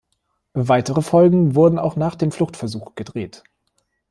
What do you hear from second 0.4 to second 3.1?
Weitere Folgen wurden auch nach dem Fluchtversuch